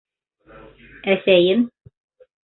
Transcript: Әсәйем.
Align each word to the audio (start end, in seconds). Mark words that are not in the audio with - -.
Әсәйем. 1.15 1.61